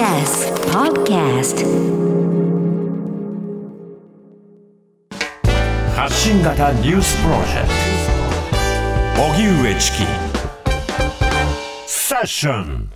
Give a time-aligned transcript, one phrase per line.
[0.00, 1.60] TBS Podcast
[5.94, 7.68] 発信型ニュースプロジェク
[9.14, 9.22] ト。
[9.22, 10.04] 荻上チキ。
[11.86, 12.90] セッション。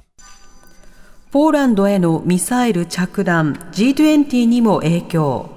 [1.31, 3.53] ポーランドへのミサイル着弾。
[3.73, 5.51] G20 にも影響。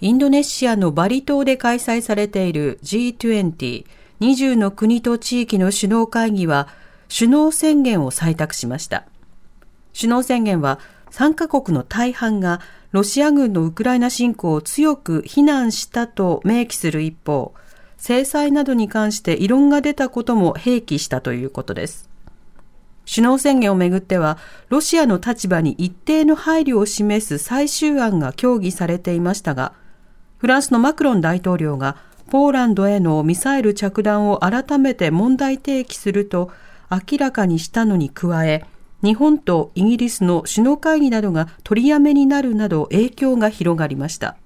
[0.00, 3.86] インドネシアのバリ島で開催されている G20
[4.20, 6.66] 20の国と地域の首脳会議は
[7.16, 9.04] 首脳宣言を採択しました。
[9.96, 10.80] 首脳宣言は
[11.12, 12.60] 3カ国の大半が
[12.90, 17.54] ロシア軍のウクライナ侵攻を強く非難したと明記する一方
[17.98, 22.10] 制裁などに関して異論が出たことも併記したということです。
[23.08, 24.38] 首脳宣言をめぐっては、
[24.68, 29.72] ロシアの立場に一定の配慮を示す最終案が協議されていましたが、
[30.38, 31.96] フランスのマクロン大統領が
[32.30, 36.50] ポーランドへのミサイル着弾を改めて問題提起すると
[36.94, 38.64] 明らかにしたのに加え、
[39.02, 44.36] 日本とイギリスの首脳会議などが取りやめになるなど影響が広がりました。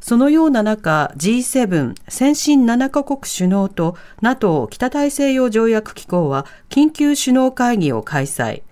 [0.00, 8.62] そのような中、G7 先進7カ国首脳と NATO 北大西洋条約機構は緊急首脳会議を開催。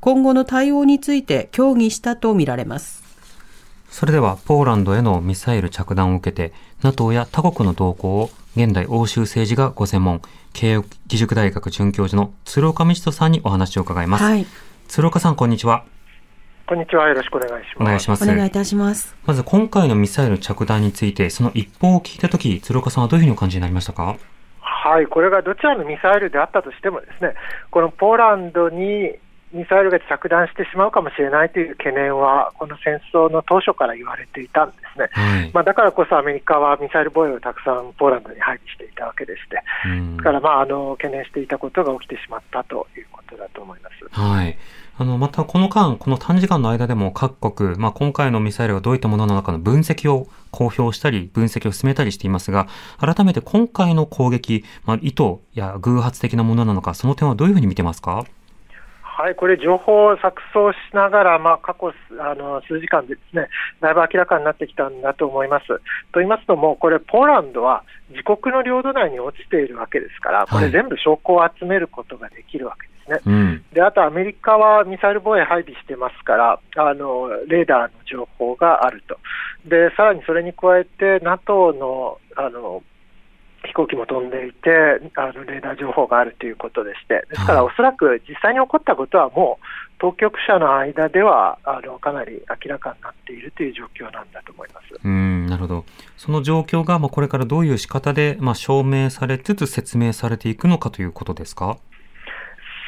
[0.00, 3.05] 今後の対応について協議したとみられます。
[3.88, 10.20] それでは、ポーランドへのミサイル着弾を受けて、NATO や他国の動向を現代欧州政治がご専門、
[10.52, 14.24] 慶應義塾大学准教授の鶴岡道人さんにお話を伺います。
[14.24, 14.46] はい。
[14.88, 15.84] 鶴岡さん、こんにちは。
[16.66, 17.08] こんにちは。
[17.08, 17.82] よろしくお願いします。
[17.82, 18.24] お願いします。
[18.24, 19.16] お願いいたします。
[19.24, 24.16] まず、今回のミサイル着弾について、その一報を聞いたとき、鶴岡さんはどういうふうにお感じになりましたか？
[24.60, 27.34] はい、これがどちらのミサイルであったとしてもですね、
[27.70, 29.14] このポーランドに
[29.56, 35.08] ミサイルが着弾してしまうかもしれないという懸念は、この戦争の当初から言われていたんですね。
[35.12, 35.50] はい。
[35.52, 44.20] まあ、だからこそアメリカはミサイル防衛をたくさんポーランドに配備していたわけでして、うんだからまああの懸念していたことが起きてしまったということだと思います。
[44.20, 44.58] はい。
[44.98, 52.66] あの、またこの間、この短時間の間でも各国、まあ、今回のミサイルがどういったものなのかの分析を公表したり、分析を進めたりしていますが、
[52.98, 58.24] 改めて今回の攻撃、まあ、意図や偶発的なものなのか、その点はどういうふうに見てますか？
[59.18, 61.90] はい、これ、情報を錯綜しながら、まあ、過去
[62.20, 63.48] あの数時間でですね、
[63.80, 65.68] だいぶ明らかになってきたんだと思います。
[66.12, 73.20] と言いますのも、これ、ポーランドは自国の領土内に落ちているわけですから、こはいれ、全部証拠を集めることができるわけですね。
[73.24, 73.64] うん。
[73.72, 79.18] であと、アメリカはミサイル防衛配備してますから、あのレーダーの情報があると、
[79.64, 82.82] でさらにそれに加えて、NATO のあの
[83.66, 84.70] 飛行機も飛んでいて
[85.16, 89.64] あの、レーダー情報があるということでして、ですから、はいおそらく実際に起こったことは、もう
[89.98, 94.86] 当局者の間ではあのかなり明らかになっているという状況なんだと思います。
[95.02, 95.84] うん、なるほど。
[96.16, 101.78] その状況が、まあ、これからどういう仕方で、まあ、証明されつつ説明されていくのかということですか？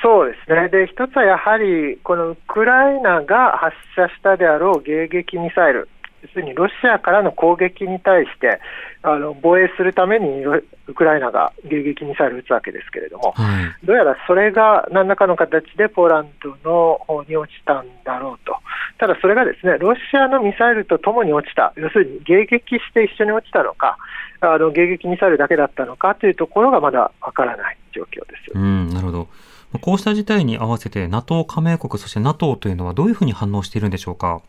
[0.00, 8.60] そうですね、で一つはやはり、このウクライナが発射したであろう迎撃ミサイル、要するにロシアからの攻撃に対して
[9.02, 13.86] あの防衛するためにロウクライナが迎撃ミサイルを撃つわけですけれども、はい。
[13.86, 18.56] どうやらそれが何らかの形でポーランドの方に落ちたんだろうと、
[18.98, 23.96] ただそれがですねロシアのミサイルとともに落ちた、要するに迎撃して一緒に落ちたのか、
[24.40, 28.52] あの迎撃ミサイルだけだったのかというところがまだわからない状況です。
[28.54, 29.28] うん、なるほど。
[29.72, 34.40] まあこうした事態に合わせて NATO 加盟国、そして NATO というのはどういうふうに反応しているんでしょうか？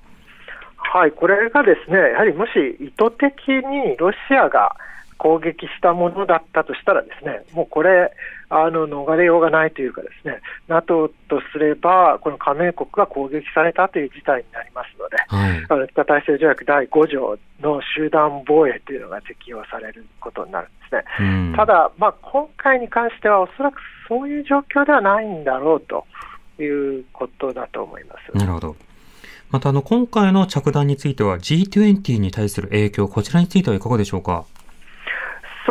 [0.82, 4.76] はい、これがですね、やはりもし意図的にロシアが
[5.20, 8.12] 攻撃したものだったとしたらですね、もうこれ、
[8.50, 15.66] あの逃れようがないというかですね、NATO とすれば、この加盟国が攻撃されたという事態になりますので、はい。
[15.70, 21.04] あの北大西洋条約第5条の集団防衛というのが適用されることになるんですね。
[21.20, 26.08] うん、ただ、まあ、今回に関しては、おそらくそういう状況ではないんだろうと
[26.64, 28.38] いうことだと思います。
[28.38, 28.76] なるほど。
[29.52, 34.46] また、あの、今回の着弾については G20 に対する影響、こちらについてはいかがでしょうか？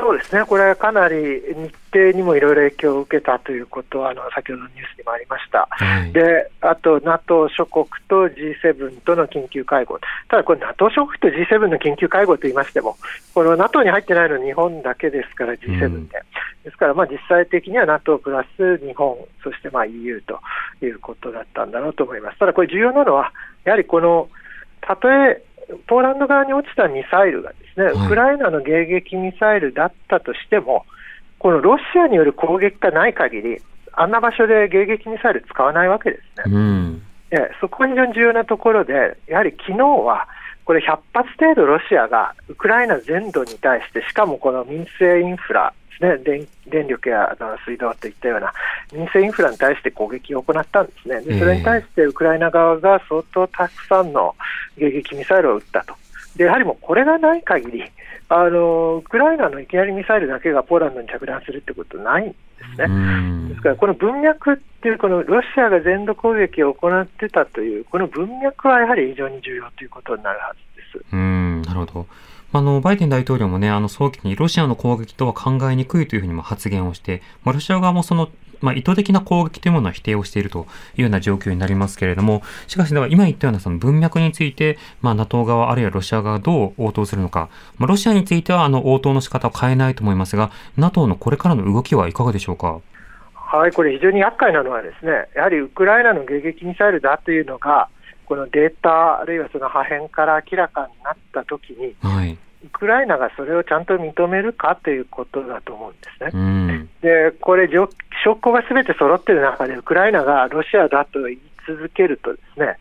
[0.09, 5.69] そうですね、これ、かなり日程にもいろいろ影響を受けたということは、あの先ほどのニュースにもありました。
[5.71, 6.13] はい。
[6.15, 10.01] で、あと NATO 諸国と G7 との緊急会合、
[10.31, 12.97] ただこれ、NATO 諸国と G7 の緊急会合といいましても、
[13.35, 16.09] この NATO に入ってないのは日本だけですから、G7 で、うん
[16.65, 19.15] ですから、まあ実際的には NATO プラス日本、
[19.45, 20.41] そしてまあ EU と
[20.81, 22.39] いうことだったんだろうと思います。
[22.39, 23.31] ただ、これ、重要なのは、
[23.65, 24.31] やはりこの、
[24.81, 25.43] たとえ
[25.89, 30.85] ポーランド側に落ちたミサイルがですね、はいウクライナの迎撃ミサイルだったとしても、
[31.39, 33.63] このロシアによる攻撃がない限り、
[33.93, 36.55] あんな場所で迎撃ミサイル使わないわけですね。
[36.55, 37.03] うん。
[37.31, 40.29] ええそこが非常に重要なところで、やはり昨日は、
[40.65, 48.53] これ100発程度ロシアがウクライナ全土に対して、しかもこの民生インフラ、ですね、電電力やあの水道といったような
[48.93, 51.21] 民生インフラに対して攻撃を行ったんですね。
[51.23, 54.35] でそれに対してウクライナ側が相当たくさんの
[54.77, 55.95] 迎撃ミサイルを撃ったと。
[56.37, 57.85] でやはりもうこれがない限り
[58.29, 62.37] あのウクライナのいきなりミサイルだけがポーランドに着弾するってことはないんで
[62.77, 63.49] すね。
[63.49, 71.05] ですから、この文脈っていう、このロシアが全土攻撃を行ってたという、この文脈はやはり非常に重要ということになるはずです。
[71.13, 72.07] うんなるほど。
[72.53, 78.29] あの、バイデン大統領もね、あの、早期にロシアの攻撃とは考えにくいというふうにも発言をして、まあ、ロシア側もその、
[78.61, 80.67] まあ、意図的な攻撃というものは否定をしていると
[80.97, 92.81] いうような状況になりますけれども、しかし、では今言ったようなその文脈について、まあ、NATO 側あるいはロシア側がどう応答するのか、まあ、ロシアについてはあの応答の仕方を変えないと思いますが、NATO のこれからの動きはいかがでしょうか？
[93.35, 97.89] はい、これ非常に厄介なのはですね、やはりウクライナの迎撃ミサイルだというのが、
[98.29, 106.31] このデータ、あるいはその破片から明らかになったときに、はいウクライナがそれをちゃんと認めるかということだと思うんですね。
[106.35, 107.89] うん、で、これ、証
[108.35, 111.39] 拠がすべて揃っている中で、ウクライナがロシアだと言い
[111.69, 112.77] 続けるとですね、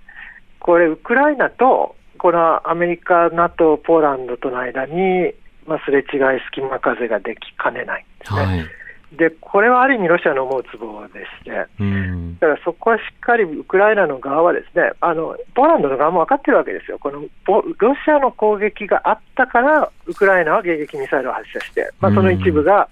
[0.60, 5.32] これ、ウクライナとこのアメリカ、ＮＡＴＯ、ポーランドとの間に、
[5.68, 8.42] まあ、すれ違い、隙間風ができかねないんですね。
[8.42, 8.66] はい
[9.14, 22.90] でこれはある意味、ロシアの思うツボでして、うん、だからそこはしっかりウクライナの側は、ですねあのポーランドの側も分かってるわけですよ、このロシアの攻撃があったから、ウクライナは迎撃ミサイルを発射して、まあ、その一部が、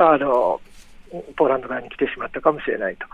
[0.00, 0.60] うん、あの
[1.36, 3.06] ポーランド側に来てしまったかもしれないと。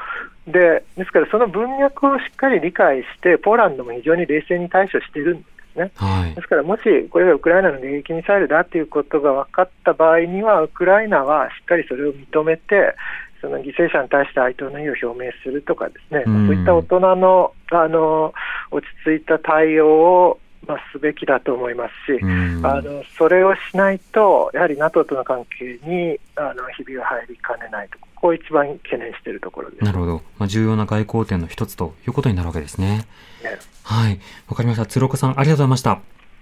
[0.51, 5.91] でですから、その文脈をしっかり理解して、ポーランドも非常に冷静に対処しているんですね。
[5.97, 12.95] はい、ですから、もしこれがウクライナの迎撃ミサイルだということが分かった場合には、ウクライナはしっかりそれを認めて、
[13.41, 18.35] その犠牲者に対して哀悼の意を表明するとかですね、うん、そういった大人のあの
[18.71, 33.07] 落ち着いた対応をまあ、すべきだと思いますし、うん、あのそれをしないと、やはり NATO との関係にあのひびが入りかねないと、ここを一番懸念しているところですなるほど、まあ、重要な外交点の一つということになるわけですね。
[33.43, 34.87] ねはい、わかりました。
[34.87, 36.01] 鶴岡さん、ありがとうございました。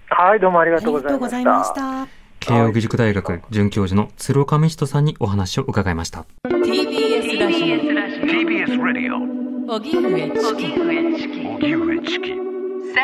[0.09, 1.37] はい、どうもありがとうございました。
[1.37, 2.27] ありがとうございました。
[2.39, 6.25] 慶應義塾大学准教授の鶴岡道人さんにお話を伺いました。
[6.45, 7.57] TBS ラジ
[8.21, 9.17] TBS ラジオ
[9.73, 12.39] オ荻上チキ荻上チキセッ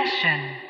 [0.07, 0.62] ション